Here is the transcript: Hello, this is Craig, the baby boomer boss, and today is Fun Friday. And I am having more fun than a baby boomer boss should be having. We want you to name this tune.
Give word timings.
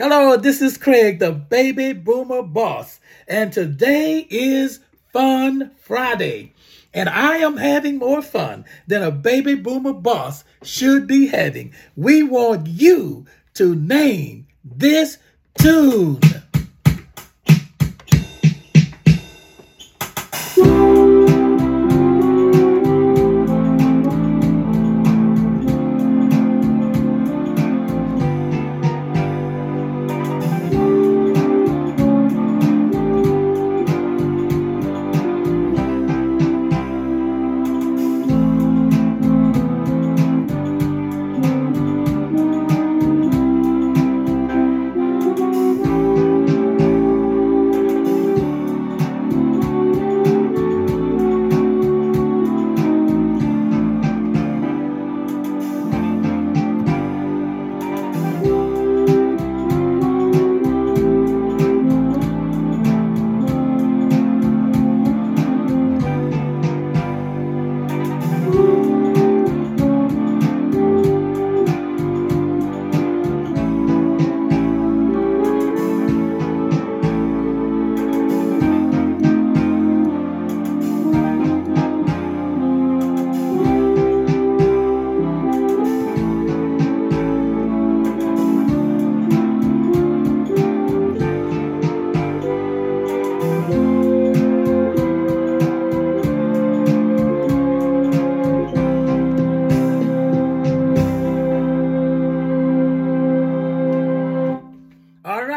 Hello, 0.00 0.36
this 0.36 0.62
is 0.62 0.78
Craig, 0.78 1.18
the 1.18 1.32
baby 1.32 1.92
boomer 1.92 2.42
boss, 2.42 3.00
and 3.26 3.52
today 3.52 4.28
is 4.30 4.78
Fun 5.12 5.72
Friday. 5.76 6.52
And 6.94 7.08
I 7.08 7.38
am 7.38 7.56
having 7.56 7.98
more 7.98 8.22
fun 8.22 8.64
than 8.86 9.02
a 9.02 9.10
baby 9.10 9.56
boomer 9.56 9.92
boss 9.92 10.44
should 10.62 11.08
be 11.08 11.26
having. 11.26 11.74
We 11.96 12.22
want 12.22 12.68
you 12.68 13.26
to 13.54 13.74
name 13.74 14.46
this 14.64 15.18
tune. 15.58 16.20